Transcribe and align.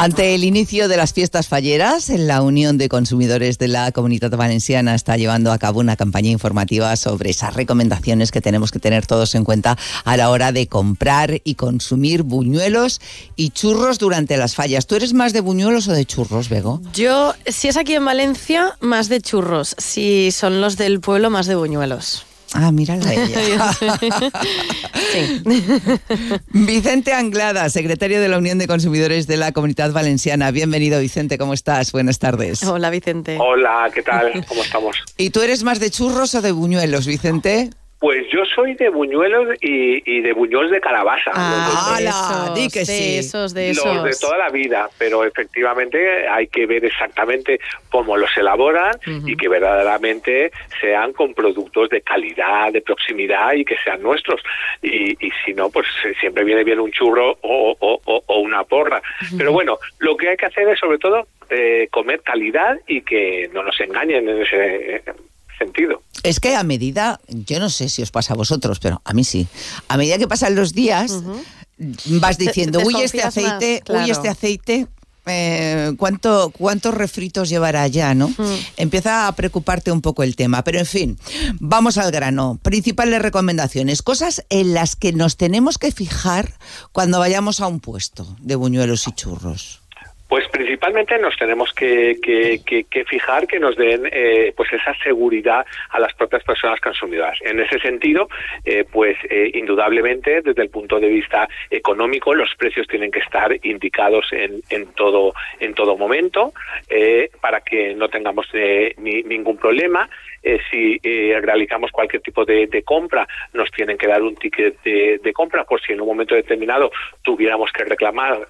Ante 0.00 0.34
el 0.34 0.44
inicio 0.44 0.88
de 0.88 0.96
las 0.96 1.12
fiestas 1.12 1.46
falleras, 1.46 2.08
la 2.08 2.40
Unión 2.40 2.78
de 2.78 2.88
Consumidores 2.88 3.58
de 3.58 3.68
la 3.68 3.92
Comunidad 3.92 4.30
Valenciana 4.30 4.94
está 4.94 5.18
llevando 5.18 5.52
a 5.52 5.58
cabo 5.58 5.80
una 5.80 5.94
campaña 5.94 6.30
informativa 6.30 6.96
sobre 6.96 7.28
esas 7.28 7.52
recomendaciones 7.52 8.30
que 8.30 8.40
tenemos 8.40 8.70
que 8.70 8.78
tener 8.78 9.04
todos 9.04 9.34
en 9.34 9.44
cuenta 9.44 9.76
a 10.06 10.16
la 10.16 10.30
hora 10.30 10.52
de 10.52 10.68
comprar 10.68 11.42
y 11.44 11.54
consumir 11.56 12.22
buñuelos 12.22 12.98
y 13.36 13.50
churros 13.50 13.98
durante 13.98 14.38
las 14.38 14.54
fallas. 14.54 14.86
¿Tú 14.86 14.94
eres 14.94 15.12
más 15.12 15.34
de 15.34 15.42
buñuelos 15.42 15.86
o 15.88 15.92
de 15.92 16.06
churros, 16.06 16.48
Bego? 16.48 16.80
Yo, 16.94 17.34
si 17.44 17.68
es 17.68 17.76
aquí 17.76 17.92
en 17.94 18.06
Valencia, 18.06 18.78
más 18.80 19.10
de 19.10 19.20
churros. 19.20 19.76
Si 19.76 20.30
son 20.30 20.62
los 20.62 20.78
del 20.78 21.00
pueblo, 21.00 21.28
más 21.28 21.46
de 21.46 21.56
buñuelos. 21.56 22.24
Ah, 22.54 22.72
mírala 22.72 23.12
ella. 23.12 23.72
sí. 25.12 25.42
Vicente 26.50 27.12
Anglada, 27.12 27.68
secretario 27.68 28.20
de 28.20 28.28
la 28.28 28.38
Unión 28.38 28.58
de 28.58 28.66
Consumidores 28.66 29.26
de 29.26 29.36
la 29.36 29.52
Comunidad 29.52 29.92
Valenciana. 29.92 30.50
Bienvenido, 30.50 31.00
Vicente, 31.00 31.38
¿cómo 31.38 31.54
estás? 31.54 31.92
Buenas 31.92 32.18
tardes. 32.18 32.62
Hola, 32.64 32.90
Vicente. 32.90 33.38
Hola, 33.40 33.90
¿qué 33.94 34.02
tal? 34.02 34.44
¿Cómo 34.46 34.62
estamos? 34.62 34.96
¿Y 35.16 35.30
tú 35.30 35.42
eres 35.42 35.62
más 35.62 35.80
de 35.80 35.90
churros 35.90 36.34
o 36.34 36.42
de 36.42 36.52
buñuelos, 36.52 37.06
Vicente? 37.06 37.70
Pues 38.00 38.26
yo 38.32 38.46
soy 38.46 38.74
de 38.76 38.88
buñuelos 38.88 39.48
y, 39.60 40.20
de 40.22 40.32
buñuelos 40.32 40.70
de 40.72 40.80
calabaza. 40.80 41.30
Ah, 41.34 41.96
de 41.98 42.04
esos, 42.08 42.54
di 42.54 42.68
que 42.70 42.84
de 42.86 43.18
esos, 43.18 43.52
de 43.54 43.68
los 43.74 43.78
esos. 43.84 44.04
de 44.04 44.16
toda 44.26 44.38
la 44.38 44.48
vida, 44.48 44.88
pero 44.98 45.22
efectivamente 45.22 46.26
hay 46.26 46.46
que 46.48 46.64
ver 46.64 46.82
exactamente 46.82 47.60
cómo 47.90 48.16
los 48.16 48.34
elaboran 48.38 48.96
y 49.28 49.36
que 49.36 49.48
verdaderamente 49.48 50.50
sean 50.80 51.12
con 51.12 51.34
productos 51.34 51.90
de 51.90 52.00
calidad, 52.00 52.72
de 52.72 52.80
proximidad 52.80 53.52
y 53.52 53.66
que 53.66 53.76
sean 53.84 54.02
nuestros. 54.02 54.40
Y, 54.80 55.12
y 55.26 55.30
si 55.44 55.52
no, 55.52 55.68
pues 55.68 55.86
siempre 56.20 56.42
viene 56.44 56.64
bien 56.64 56.80
un 56.80 56.90
churro 56.92 57.32
o, 57.42 57.76
o- 57.78 58.00
o- 58.06 58.24
o 58.26 58.38
una 58.40 58.64
porra. 58.64 59.02
Pero 59.36 59.52
bueno, 59.52 59.78
lo 59.98 60.16
que 60.16 60.30
hay 60.30 60.36
que 60.38 60.46
hacer 60.46 60.66
es 60.70 60.78
sobre 60.78 60.96
todo 60.96 61.26
eh, 61.50 61.86
comer 61.90 62.22
calidad 62.22 62.78
y 62.86 63.02
que 63.02 63.50
no 63.52 63.62
nos 63.62 63.78
engañen 63.78 64.26
en 64.26 64.40
ese 64.40 64.96
eh, 64.96 65.02
sentido. 65.60 66.02
Es 66.24 66.40
que 66.40 66.56
a 66.56 66.62
medida, 66.64 67.20
yo 67.28 67.60
no 67.60 67.70
sé 67.70 67.88
si 67.88 68.02
os 68.02 68.10
pasa 68.10 68.34
a 68.34 68.36
vosotros, 68.36 68.80
pero 68.80 69.00
a 69.04 69.12
mí 69.12 69.22
sí. 69.24 69.46
A 69.88 69.96
medida 69.96 70.18
que 70.18 70.26
pasan 70.26 70.54
los 70.56 70.72
días, 70.74 71.12
vas 72.06 72.38
diciendo, 72.38 72.78
Te- 72.80 72.84
uy, 72.86 72.94
este 73.02 73.18
más, 73.18 73.26
aceite, 73.26 73.82
claro. 73.84 74.04
uy, 74.04 74.10
este 74.10 74.28
aceite. 74.28 74.86
eh, 75.26 75.92
¿cuánto, 75.98 76.50
¿Cuántos 76.50 76.94
refritos 76.94 77.48
llevará 77.48 77.86
ya, 77.86 78.14
no? 78.14 78.32
Empieza 78.76 79.28
a 79.28 79.32
preocuparte 79.36 79.92
un 79.92 80.00
poco 80.00 80.22
el 80.24 80.34
tema. 80.34 80.64
Pero 80.64 80.78
en 80.80 80.86
fin, 80.86 81.18
vamos 81.60 81.98
al 81.98 82.10
grano. 82.10 82.58
Principales 82.62 83.22
recomendaciones. 83.22 84.02
Cosas 84.02 84.44
en 84.48 84.74
las 84.74 84.96
que 84.96 85.12
nos 85.12 85.36
tenemos 85.36 85.78
que 85.78 85.92
fijar 85.92 86.54
cuando 86.92 87.18
vayamos 87.20 87.60
a 87.60 87.66
un 87.68 87.80
puesto 87.80 88.26
de 88.40 88.56
buñuelos 88.56 89.06
y 89.08 89.12
churros. 89.12 89.80
Pues 90.30 90.46
principalmente 90.48 91.18
nos 91.18 91.36
tenemos 91.36 91.72
que, 91.74 92.16
que- 92.22 92.60
que- 92.64 92.84
que 92.84 93.04
fijar 93.04 93.48
que 93.48 93.58
nos 93.58 93.74
den 93.76 94.08
eh, 94.12 94.52
pues 94.56 94.72
esa 94.72 94.94
seguridad 95.02 95.66
a 95.90 95.98
las 95.98 96.14
propias 96.14 96.44
personas 96.44 96.78
consumidoras. 96.80 97.36
En 97.42 97.58
ese 97.58 97.80
sentido, 97.80 98.28
eh, 98.64 98.84
pues 98.90 99.16
eh, 99.28 99.50
indudablemente 99.54 100.40
desde 100.40 100.62
el 100.62 100.70
punto 100.70 101.00
de 101.00 101.08
vista 101.08 101.48
económico 101.68 102.32
los 102.32 102.54
precios 102.54 102.86
tienen 102.86 103.10
que 103.10 103.18
estar 103.18 103.50
indicados 103.64 104.26
en, 104.30 104.62
en 104.70 104.86
todo 104.94 105.34
en 105.58 105.74
todo 105.74 105.96
momento 105.98 106.52
eh, 106.88 107.28
para 107.40 107.60
que 107.62 107.92
no 107.96 108.08
tengamos 108.08 108.46
eh, 108.52 108.94
ni- 108.98 109.24
ningún 109.24 109.56
problema. 109.58 110.08
Si 110.70 110.98
realizamos 111.42 111.90
cualquier 111.90 112.22
tipo 112.22 112.46
de, 112.46 112.82
compra, 112.82 113.28
nos 113.52 113.70
tienen 113.72 113.98
que 113.98 114.06
dar 114.06 114.22
un 114.22 114.34
ticket 114.36 114.80
de, 114.82 115.20
de 115.22 115.32
compra 115.34 115.64
por 115.64 115.82
si 115.82 115.92
en 115.92 116.00
un 116.00 116.06
momento 116.06 116.34
determinado 116.34 116.90
tuviéramos 117.22 117.70
que 117.72 117.84
reclamar, 117.84 118.48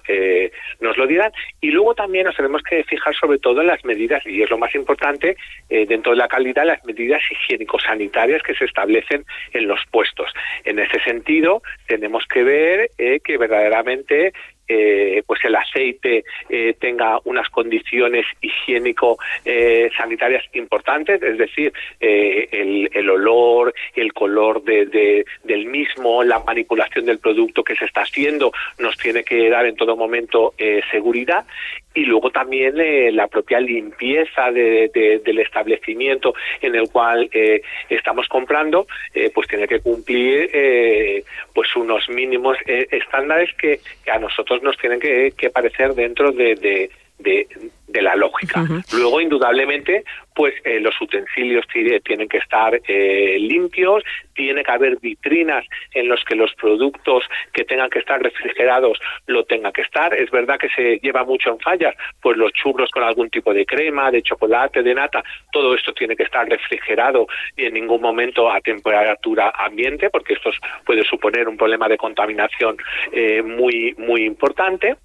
nos 0.79 0.95
lo 0.95 1.05
dirán. 1.05 1.33
Y 1.59 1.70
luego 1.71 1.95
también 1.95 2.25
nos 2.25 2.35
tenemos 2.35 2.61
que 2.63 2.83
fijar 2.83 3.15
sobre 3.15 3.39
todo 3.39 3.61
en 3.61 3.67
las 3.67 3.83
medidas, 3.85 4.25
y 4.25 4.41
es 4.41 4.49
lo 4.49 4.57
más 4.57 4.73
importante, 4.75 5.37
eh, 5.69 5.85
dentro 5.85 6.11
de 6.11 6.17
la 6.17 6.27
calidad, 6.27 6.65
las 6.65 6.83
medidas 6.85 7.21
higiénico-sanitarias 7.31 8.43
que 8.43 8.55
se 8.55 8.65
establecen 8.65 9.25
en 9.53 9.67
los 9.67 9.79
puestos. 9.91 10.31
En 10.63 10.79
ese 10.79 10.99
sentido, 11.01 11.61
tenemos 11.87 12.25
que 12.25 12.43
ver 12.43 12.89
eh, 12.97 13.19
que 13.23 13.37
verdaderamente 13.37 14.33
eh, 14.73 15.23
pues 15.27 15.39
el 15.43 15.55
aceite 15.55 16.23
eh, 16.49 16.73
tenga 16.79 17.19
unas 17.25 17.49
condiciones 17.49 18.25
higiénico 18.41 19.17
eh, 19.43 19.89
sanitarias 19.97 20.43
importantes, 20.53 21.21
es 21.21 21.37
decir, 21.37 21.73
eh, 21.99 22.47
el, 22.51 22.89
el 22.93 23.09
olor, 23.09 23.73
el 23.95 24.13
color 24.13 24.63
de, 24.63 24.85
de- 24.85 25.25
del 25.43 25.65
mismo, 25.65 26.23
la 26.23 26.39
manipulación 26.39 27.05
del 27.05 27.19
producto 27.19 27.63
que 27.63 27.75
se 27.75 27.85
está 27.85 28.01
haciendo, 28.01 28.51
nos 28.79 28.95
tiene 28.97 29.23
que 29.23 29.49
dar 29.49 29.65
en 29.65 29.75
todo 29.75 29.95
momento 29.95 30.53
eh, 30.57 30.81
seguridad 30.91 31.45
y 31.93 32.05
luego 32.05 32.29
también 32.31 32.79
eh, 32.79 33.11
la 33.11 33.27
propia 33.27 33.59
limpieza 33.59 34.51
de- 34.51 34.89
de- 34.93 35.19
del 35.19 35.39
establecimiento 35.39 36.33
en 36.61 36.75
el 36.75 36.89
cual 36.89 37.29
eh, 37.33 37.61
estamos 37.89 38.27
comprando, 38.27 38.87
eh, 39.13 39.29
pues 39.33 39.47
tiene 39.47 39.67
que 39.67 39.79
cumplir 39.81 40.49
eh, 40.53 41.23
pues 41.53 41.75
unos 41.75 42.07
mínimos 42.09 42.57
eh, 42.65 42.87
estándares 42.91 43.49
que, 43.55 43.79
a 44.11 44.19
nosotros 44.19 44.63
nos 44.63 44.77
tienen 44.77 44.99
que, 44.99 45.33
parecer 45.49 45.93
dentro 45.93 46.31
de, 46.31 46.55
de- 46.55 47.47
de- 47.91 48.01
la 48.01 48.15
lógica. 48.15 48.61
Luego, 48.93 49.21
indudablemente, 49.21 50.03
pues 50.33 50.53
eh, 50.63 50.79
los 50.79 50.99
utensilios 50.99 51.67
ti- 51.67 51.99
tienen 52.03 52.27
que 52.27 52.37
estar 52.39 52.79
eh, 52.87 53.37
limpios, 53.39 54.03
tiene 54.33 54.63
que 54.63 54.71
haber 54.71 54.97
vitrinas 54.99 55.63
en 55.93 56.07
los 56.07 56.23
que 56.25 56.35
los 56.35 56.51
productos 56.55 57.23
que 57.53 57.63
tengan 57.63 57.89
que 57.89 57.99
estar 57.99 58.19
refrigerados 58.21 58.99
lo 59.27 59.43
tengan 59.43 59.71
que 59.71 59.81
estar. 59.81 60.13
Es 60.15 60.31
verdad 60.31 60.57
que 60.57 60.69
se 60.69 60.97
lleva 60.99 61.23
mucho 61.25 61.51
en 61.51 61.59
fallas, 61.59 61.93
pues 62.21 62.37
los 62.37 62.51
churros 62.53 62.89
con 62.89 63.03
algún 63.03 63.29
tipo 63.29 63.53
de 63.53 63.65
crema, 63.65 64.09
de 64.09 64.23
chocolate, 64.23 64.81
de 64.81 64.95
nata, 64.95 65.23
todo 65.51 65.75
esto 65.75 65.93
tiene 65.93 66.15
que 66.15 66.23
estar 66.23 66.47
refrigerado 66.49 67.27
y 67.55 67.65
en 67.65 67.73
ningún 67.75 68.01
momento 68.01 68.49
a 68.51 68.61
temperatura 68.61 69.53
ambiente, 69.57 70.09
porque 70.09 70.33
esto 70.33 70.49
puede 70.85 71.03
suponer 71.03 71.47
un 71.47 71.57
problema 71.57 71.87
de 71.87 71.97
contaminación 71.97 72.77
eh, 73.11 73.41
muy, 73.43 73.93
muy 73.97 74.23
importante 74.23 74.95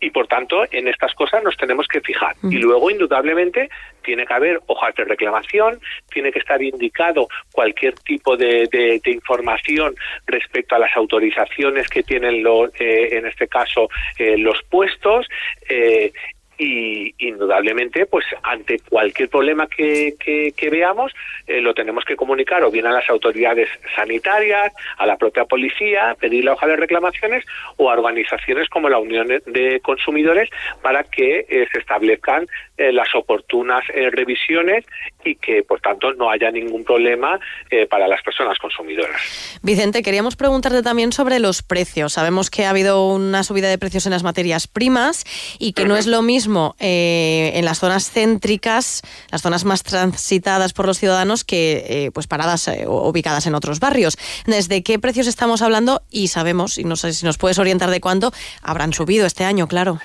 y 0.00 0.10
por 0.10 0.26
tanto 0.28 0.64
en 0.70 0.86
estas 0.88 1.14
cosas 1.14 1.42
nos 1.42 1.56
tenemos 1.56 1.86
que 1.88 2.00
fijar. 2.00 2.34
Y 2.50 2.58
luego 2.58 2.90
indudablemente 2.90 3.68
tiene 4.02 4.24
que 4.26 4.34
haber 4.34 4.60
hojas 4.66 4.94
de 4.94 5.04
reclamación 5.04 5.80
tiene 6.12 6.30
que 6.32 6.38
estar 6.38 6.62
indicado 6.62 7.28
cualquier 7.52 7.94
tipo 7.94 8.36
de, 8.36 8.68
de- 8.70 9.00
de 9.04 9.10
información 9.10 9.94
respecto 10.26 10.74
a 10.74 10.78
las 10.78 10.96
autorizaciones 10.96 11.88
que 11.88 12.02
tienen 12.02 12.42
los 12.42 12.70
eh, 12.80 13.16
en 13.18 13.26
este 13.26 13.48
caso 13.48 13.88
eh, 14.18 14.38
los 14.38 14.62
puestos 14.70 15.26
eh, 15.68 16.12
y 16.58 17.14
indudablemente 17.18 18.06
pues 18.06 18.24
ante 18.42 18.78
cualquier 18.80 19.28
problema 19.28 19.68
que, 19.68 20.14
que- 20.18 20.52
que 20.56 20.70
veamos 20.70 21.12
eh, 21.46 21.60
lo 21.60 21.72
tenemos 21.72 22.04
que 22.04 22.16
comunicar 22.16 22.64
o 22.64 22.70
bien 22.70 22.86
a 22.86 22.92
las 22.92 23.08
autoridades 23.08 23.68
sanitarias 23.94 24.72
a 24.96 25.06
la 25.06 25.16
propia 25.16 25.44
policía 25.44 26.16
pedir 26.20 26.44
la 26.44 26.52
hoja 26.54 26.66
de 26.66 26.76
reclamaciones 26.76 27.44
o 27.76 27.90
a 27.90 27.94
organizaciones 27.94 28.68
como 28.68 28.88
la 28.88 28.98
Unión 28.98 29.28
de 29.46 29.80
Consumidores 29.80 30.50
para 30.82 31.04
que 31.04 31.46
eh, 31.48 31.66
se 31.72 31.78
establezcan 31.78 32.46
eh, 32.78 32.92
las 32.92 33.12
oportunas 33.14 33.82
eh, 33.92 34.08
revisiones 34.10 34.84
y 35.24 35.34
que 35.34 35.64
por 35.64 35.80
tanto 35.80 36.12
no 36.14 36.30
haya 36.30 36.50
ningún 36.50 36.84
problema 36.84 37.38
eh, 37.70 37.86
para 37.86 38.06
las 38.06 38.22
personas 38.22 38.56
consumidoras. 38.58 39.58
Vicente, 39.62 40.02
queríamos 40.02 40.36
preguntarte 40.36 40.82
también 40.82 41.12
sobre 41.12 41.40
los 41.40 41.62
precios. 41.62 42.12
Sabemos 42.12 42.50
que 42.50 42.66
ha 42.66 42.70
habido 42.70 43.08
una 43.08 43.42
subida 43.42 43.68
de 43.68 43.78
precios 43.78 44.06
en 44.06 44.12
las 44.12 44.22
materias 44.22 44.68
primas 44.68 45.24
y 45.58 45.72
que 45.72 45.86
no 45.86 45.96
es 45.96 46.06
lo 46.06 46.22
mismo 46.22 46.76
eh, 46.78 47.50
en 47.54 47.64
las 47.64 47.80
zonas 47.80 48.12
céntricas, 48.12 49.02
las 49.32 49.42
zonas 49.42 49.64
más 49.64 49.82
transitadas 49.82 50.72
por 50.72 50.86
los 50.86 50.98
ciudadanos, 50.98 51.44
que 51.44 52.10
pues 52.14 52.26
paradas 52.26 52.70
ubicadas 52.86 53.46
en 53.46 53.54
otros 53.54 53.80
barrios. 53.80 54.16
¿Desde 54.46 54.82
qué 54.82 54.98
precios 54.98 55.26
estamos 55.26 55.62
hablando? 55.62 56.02
Y 56.10 56.28
sabemos, 56.28 56.78
y 56.78 56.84
no 56.84 56.96
sé 56.96 57.12
si 57.12 57.26
nos 57.26 57.38
puedes 57.38 57.58
orientar 57.58 57.90
de 57.90 58.00
cuánto, 58.00 58.32
habrán 58.62 58.92
subido 58.92 59.26
este 59.26 59.44
año, 59.44 59.66
claro. 59.66 59.98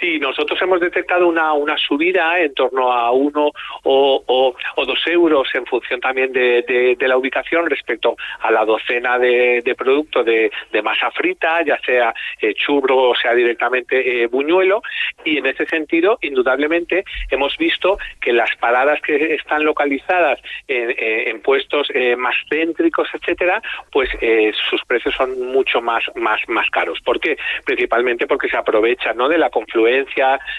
Sí, 0.00 0.18
nosotros 0.18 0.58
hemos 0.62 0.80
detectado 0.80 1.28
una, 1.28 1.52
una 1.52 1.76
subida 1.76 2.40
en 2.40 2.54
torno 2.54 2.90
a 2.90 3.10
uno 3.10 3.50
o, 3.82 4.22
o- 4.26 4.84
dos 4.86 5.06
euros 5.06 5.46
en 5.54 5.66
función 5.66 6.00
también 6.00 6.32
de, 6.32 6.62
de- 6.98 7.08
la 7.08 7.18
ubicación 7.18 7.68
respecto 7.68 8.16
a 8.40 8.50
la 8.50 8.64
docena 8.64 9.18
de, 9.18 9.60
de 9.62 9.74
productos 9.74 10.24
de, 10.24 10.50
masa 10.82 11.10
frita, 11.10 11.62
ya 11.66 11.78
sea 11.84 12.14
eh, 12.40 12.54
churro 12.54 13.10
o 13.10 13.14
sea 13.14 13.34
directamente 13.34 14.22
eh, 14.22 14.26
buñuelo. 14.26 14.82
Y 15.24 15.36
en 15.38 15.46
ese 15.46 15.66
sentido, 15.66 16.18
indudablemente, 16.22 17.04
hemos 17.30 17.56
visto 17.58 17.98
que 18.22 18.32
las 18.32 18.54
paradas 18.56 19.02
que 19.02 19.34
están 19.34 19.64
localizadas 19.64 20.40
en, 20.66 20.90
eh, 20.90 21.28
en 21.30 21.42
puestos 21.42 21.88
eh, 21.92 22.16
más 22.16 22.36
céntricos, 22.48 23.08
etcétera, 23.12 23.60
pues 23.92 24.08
eh, 24.22 24.52
sus 24.70 24.82
precios 24.86 25.14
son 25.14 25.38
mucho 25.52 25.82
más, 25.82 26.04
más, 26.14 26.40
más 26.48 26.70
caros. 26.70 27.00
¿Por 27.04 27.20
qué? 27.20 27.36
Principalmente 27.66 28.26
porque 28.26 28.48
se 28.48 28.56
aprovecha 28.56 29.12
¿no? 29.12 29.28
de 29.28 29.36
la 29.36 29.50
confluencia 29.50 29.89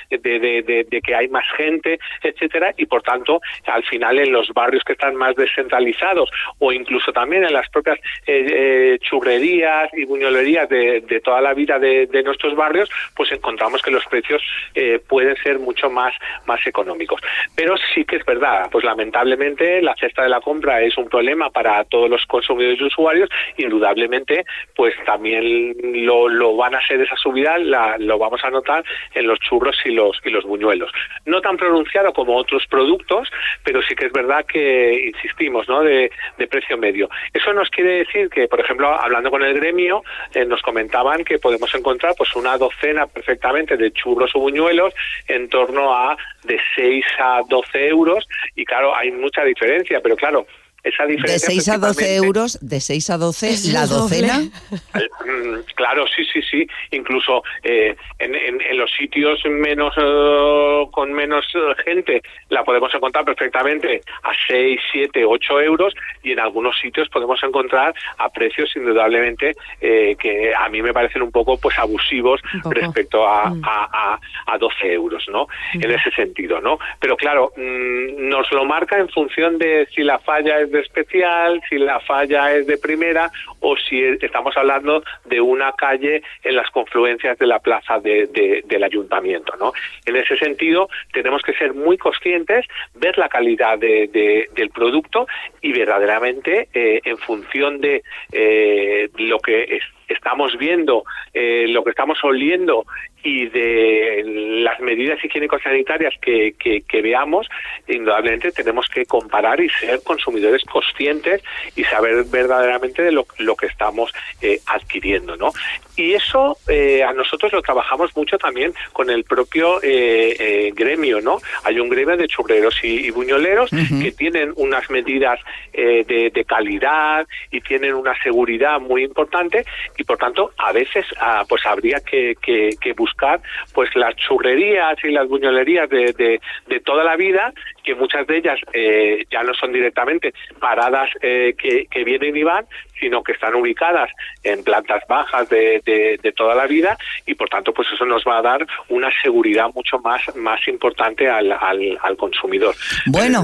de, 0.09 1.01
que 1.03 1.15
hay 1.15 1.27
más 1.29 1.45
gente, 1.57 1.99
etcétera, 2.21 2.73
y 2.77 2.85
por 2.85 3.01
tanto, 3.01 3.41
al 3.65 3.83
final 3.83 4.19
en 4.19 4.31
los 4.31 4.49
barrios 4.49 4.83
que 4.83 4.93
están 4.93 5.15
más 5.15 5.35
descentralizados 5.35 6.29
o 6.59 6.71
incluso 6.71 7.11
también 7.11 7.43
en 7.43 7.53
las 7.53 7.69
propias 7.69 7.97
eh, 8.27 8.45
eh, 8.49 8.99
churrerías 9.01 9.89
y 9.93 10.05
buñolerías 10.05 10.69
de, 10.69 11.01
de 11.01 11.19
toda 11.19 11.41
la 11.41 11.53
vida 11.53 11.79
de, 11.79 12.21
nuestros 12.23 12.55
barrios, 12.55 12.89
pues 13.15 13.31
encontramos 13.31 13.81
que 13.81 13.89
los 13.89 14.05
precios 14.05 14.41
eh, 14.75 14.99
pueden 15.07 15.35
ser 15.37 15.57
mucho 15.57 15.89
más, 15.89 16.13
más 16.45 16.65
económicos. 16.67 17.19
Pero 17.55 17.75
sí 17.93 18.05
que 18.05 18.17
es 18.17 18.25
verdad, 18.25 18.69
pues 18.71 18.85
lamentablemente 18.85 19.81
la 19.81 19.95
cesta 19.95 20.23
de 20.23 20.29
la 20.29 20.39
compra 20.39 20.81
es 20.81 20.97
un 20.97 21.09
problema 21.09 21.49
para 21.49 21.83
todos 21.85 22.09
los 22.09 22.25
consumidores 22.27 22.79
y 22.79 22.83
usuarios, 22.83 23.29
indudablemente, 23.57 24.45
pues 24.75 24.93
también 25.05 25.73
lo, 26.05 26.27
lo 26.27 26.55
van 26.55 26.75
a 26.75 26.77
hacer 26.77 27.01
esa 27.01 27.15
subida, 27.15 27.57
la, 27.57 27.97
lo 27.97 28.17
vamos 28.17 28.43
a 28.43 28.49
notar 28.49 28.83
en 29.13 29.20
los 29.27 29.39
churros 29.39 29.77
y 29.85 29.91
los, 29.91 30.19
y 30.23 30.29
los 30.29 30.43
buñuelos. 30.45 30.91
No 31.25 31.41
tan 31.41 31.57
pronunciado 31.57 32.13
como 32.13 32.35
otros 32.35 32.65
productos, 32.67 33.29
pero 33.63 33.81
sí 33.81 33.95
que 33.95 34.05
es 34.07 34.11
verdad 34.11 34.45
que 34.45 35.11
insistimos, 35.13 35.67
¿no? 35.67 35.83
De, 35.83 36.11
de 36.37 36.47
precio 36.47 36.77
medio. 36.77 37.09
Eso 37.33 37.53
nos 37.53 37.69
quiere 37.69 37.99
decir 37.99 38.29
que, 38.29 38.47
por 38.47 38.59
ejemplo, 38.59 38.87
hablando 38.93 39.29
con 39.29 39.43
el 39.43 39.53
gremio, 39.55 40.03
eh, 40.33 40.45
nos 40.45 40.61
comentaban 40.61 41.23
que 41.23 41.39
podemos 41.39 41.73
encontrar 41.75 42.13
pues 42.17 42.35
una 42.35 42.57
docena 42.57 43.07
perfectamente 43.07 43.77
de 43.77 43.91
churros 43.91 44.31
o 44.35 44.39
buñuelos 44.39 44.93
en 45.27 45.49
torno 45.49 45.93
a 45.93 46.17
de 46.43 46.59
6 46.75 47.05
a 47.19 47.41
12 47.47 47.87
euros 47.87 48.27
y 48.55 48.65
claro, 48.65 48.95
hay 48.95 49.11
mucha 49.11 49.43
diferencia, 49.43 49.99
pero 50.01 50.15
claro, 50.15 50.45
esa 50.83 51.05
diferencia 51.05 51.49
de 51.49 51.61
6 51.61 51.69
a 51.69 51.77
12 51.77 52.15
euros, 52.15 52.59
de 52.61 52.79
6 52.79 53.09
a 53.11 53.17
12 53.17 53.71
la 53.73 53.85
docena. 53.85 54.39
Mm, 54.39 55.59
claro, 55.75 56.05
sí, 56.07 56.23
sí, 56.25 56.41
sí. 56.41 56.67
Incluso 56.91 57.43
eh, 57.63 57.95
en, 58.19 58.35
en, 58.35 58.77
los 58.77 58.91
sitios 58.91 59.39
menos 59.45 59.93
eh, 59.97 60.85
con 60.91 61.13
menos 61.13 61.45
eh, 61.53 61.59
gente 61.85 62.21
la 62.49 62.63
podemos 62.63 62.93
encontrar 62.93 63.25
perfectamente 63.25 64.01
a 64.23 64.31
6, 64.47 64.79
7, 64.91 65.23
8 65.25 65.61
euros 65.61 65.93
y 66.23 66.31
en 66.31 66.39
algunos 66.39 66.79
sitios 66.79 67.09
podemos 67.09 67.41
encontrar 67.43 67.93
a 68.17 68.29
precios 68.29 68.75
indudablemente 68.75 69.55
que 69.79 70.53
a 70.57 70.69
mí 70.69 70.81
me 70.81 70.93
parecen 70.93 71.21
un 71.21 71.31
poco 71.31 71.57
pues 71.57 71.77
abusivos 71.77 72.41
respecto 72.69 73.27
a, 73.27 73.49
mm. 73.49 73.61
a, 73.63 74.19
a, 74.47 74.57
12 74.57 74.93
euros, 74.93 75.25
¿no? 75.29 75.47
En 75.73 75.89
mm. 75.89 75.93
ese 75.93 76.11
sentido, 76.11 76.59
¿no? 76.59 76.79
Pero 76.99 77.15
claro, 77.17 77.51
nos 77.57 78.51
lo 78.51 78.65
marca 78.65 78.97
en 78.97 79.09
función 79.09 79.57
de 79.57 79.87
si 79.93 80.03
la 80.03 80.19
falla 80.19 80.59
es 80.59 80.70
de 80.71 80.81
especial, 80.81 81.61
si 81.69 81.77
la 81.77 81.99
falla 81.99 82.53
es 82.53 82.67
de 82.67 82.77
primera 82.77 83.31
o 83.59 83.75
si 83.77 84.01
estamos 84.01 84.55
hablando 84.57 85.03
de 85.25 85.39
una 85.41 85.71
calle 85.73 86.23
en 86.43 86.55
las 86.55 86.69
confluencias 86.71 87.37
de 87.37 87.47
la 87.47 87.59
plaza 87.59 87.99
de, 87.99 88.63
del 88.65 88.83
ayuntamiento. 88.83 89.53
¿no? 89.59 89.73
En 90.05 90.15
ese 90.15 90.37
sentido, 90.37 90.89
tenemos 91.13 91.41
que 91.41 91.53
ser 91.53 91.73
muy 91.73 91.97
conscientes, 91.97 92.65
ver 92.95 93.17
la 93.17 93.29
calidad 93.29 93.77
de, 93.77 94.47
del 94.53 94.69
producto 94.69 95.27
y 95.61 95.71
verdaderamente 95.73 96.69
eh, 96.73 97.01
en 97.03 97.17
función 97.17 97.79
de 97.81 98.03
eh, 98.31 99.09
lo 99.17 99.39
que 99.39 99.79
estamos 100.07 100.57
viendo, 100.57 101.03
eh, 101.33 101.65
lo 101.69 101.83
que 101.83 101.91
estamos 101.91 102.23
oliendo 102.23 102.85
y 103.23 103.47
de 103.47 104.23
las 104.63 104.79
medidas 104.79 105.23
higiénico-sanitarias 105.23 106.13
que, 106.21 106.53
que, 106.57 107.01
veamos, 107.01 107.47
indudablemente 107.87 108.51
tenemos 108.51 108.87
que 108.87 109.05
comparar 109.05 109.59
y 109.61 109.69
ser 109.69 110.01
consumidores 110.03 110.63
conscientes 110.63 111.43
y 111.75 111.83
saber 111.83 112.25
verdaderamente 112.25 113.03
de 113.03 113.11
lo, 113.11 113.25
lo 113.37 113.55
que 113.55 113.67
estamos 113.67 114.13
eh, 114.41 114.59
adquiriendo, 114.67 115.35
¿no? 115.35 115.51
Y 115.95 116.13
eso 116.13 116.57
eh, 116.67 117.03
a 117.03 117.13
nosotros 117.13 117.51
lo 117.53 117.61
trabajamos 117.61 118.15
mucho 118.15 118.37
también 118.37 118.73
con 118.93 119.09
el 119.09 119.23
propio 119.23 119.79
eh, 119.83 120.71
gremio, 120.73 121.21
¿no? 121.21 121.39
Hay 121.63 121.79
un 121.79 121.89
gremio 121.89 122.17
de 122.17 122.27
churreros 122.27 122.83
y, 122.83 123.11
buñoleros 123.11 123.69
que 123.69 124.11
tienen 124.13 124.53
unas 124.55 124.89
medidas 124.89 125.39
de, 125.73 126.31
de, 126.33 126.45
calidad 126.45 127.27
y 127.51 127.61
tienen 127.61 127.93
una 127.93 128.13
seguridad 128.23 128.79
muy 128.79 129.03
importante 129.03 129.65
y 129.97 130.03
por 130.03 130.17
tanto 130.17 130.53
a 130.57 130.71
veces 130.71 131.05
ah, 131.19 131.43
pues 131.47 131.65
habría 131.65 131.99
que, 131.99 132.35
que, 132.41 132.69
que 132.79 132.93
buscar 132.93 133.10
buscar 133.11 133.41
pues 133.73 133.89
las 133.95 134.15
churrerías 134.15 134.97
y 135.03 135.09
las 135.09 135.27
buñolerías 135.27 135.89
de, 135.89 136.39
de, 136.67 136.79
toda 136.79 137.03
la 137.03 137.15
vida, 137.15 137.53
que 137.83 137.95
muchas 137.95 138.25
de 138.27 138.37
ellas 138.37 138.59
eh, 138.73 139.25
ya 139.29 139.43
no 139.43 139.53
son 139.53 139.71
directamente 139.71 140.33
paradas 140.59 141.09
eh, 141.21 141.53
que, 141.57 141.85
que 141.89 142.03
vienen 142.03 142.35
y 142.35 142.43
van, 142.43 142.65
sino 142.99 143.23
que 143.23 143.33
están 143.33 143.55
ubicadas 143.55 144.09
en 144.43 144.63
plantas 144.63 145.03
bajas 145.07 145.47
de, 145.49 145.81
de, 145.85 146.31
toda 146.31 146.55
la 146.55 146.65
vida 146.65 146.97
y 147.25 147.35
por 147.35 147.49
tanto 147.49 147.73
pues 147.73 147.87
eso 147.93 148.05
nos 148.05 148.23
va 148.23 148.37
a 148.37 148.41
dar 148.41 148.65
una 148.89 149.09
seguridad 149.21 149.67
mucho 149.75 149.99
más 149.99 150.21
más 150.35 150.65
importante 150.67 151.29
al, 151.29 151.51
al, 151.51 151.99
al 152.01 152.17
consumidor. 152.17 152.73
Bueno. 153.07 153.43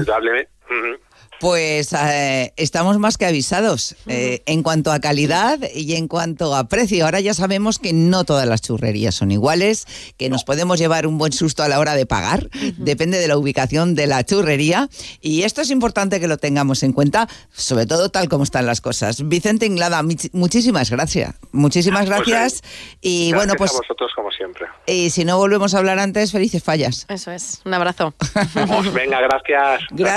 Pues 1.40 1.92
eh, 1.92 2.52
estamos 2.56 2.98
más 2.98 3.16
que 3.16 3.26
avisados 3.26 3.94
eh, 4.06 4.42
en 4.46 4.62
cuanto 4.64 4.90
a 4.90 4.98
calidad 4.98 5.58
y 5.72 5.94
en 5.94 6.08
cuanto 6.08 6.54
a 6.56 6.68
precio. 6.68 7.04
Ahora 7.04 7.20
ya 7.20 7.32
sabemos 7.32 7.78
que 7.78 7.92
no 7.92 8.24
todas 8.24 8.46
las 8.46 8.60
churrerías 8.60 9.14
son 9.14 9.30
iguales, 9.30 9.86
que 10.16 10.30
nos 10.30 10.42
podemos 10.42 10.78
llevar 10.78 11.06
un 11.06 11.16
buen 11.16 11.32
susto 11.32 11.62
a 11.62 11.68
la 11.68 11.78
hora 11.78 11.94
de 11.94 12.06
pagar, 12.06 12.48
depende 12.76 13.18
de 13.18 13.28
la 13.28 13.36
ubicación 13.36 13.94
de 13.94 14.08
la 14.08 14.24
churrería. 14.24 14.88
Y 15.20 15.42
esto 15.42 15.60
es 15.60 15.70
importante 15.70 16.18
que 16.18 16.26
lo 16.26 16.38
tengamos 16.38 16.82
en 16.82 16.92
cuenta, 16.92 17.28
sobre 17.52 17.86
todo 17.86 18.08
tal 18.08 18.28
como 18.28 18.42
están 18.42 18.66
las 18.66 18.80
cosas. 18.80 19.28
Vicente 19.28 19.66
Inglada, 19.66 20.02
muchísimas 20.32 20.90
gracias. 20.90 21.34
Muchísimas 21.52 22.06
pues, 22.06 22.26
gracias. 22.26 22.62
y 23.00 23.32
bueno, 23.32 23.54
pues. 23.56 23.72
A 23.72 23.78
vosotros, 23.78 24.10
como 24.14 24.30
siempre. 24.32 24.66
Y 24.86 25.10
si 25.10 25.24
no 25.24 25.38
volvemos 25.38 25.74
a 25.74 25.78
hablar 25.78 25.98
antes, 25.98 26.32
felices 26.32 26.62
fallas. 26.62 27.06
Eso 27.08 27.30
es. 27.30 27.60
Un 27.64 27.74
abrazo. 27.74 28.14
Venga, 28.92 29.20
gracias. 29.20 29.82
Gracias. 29.90 29.98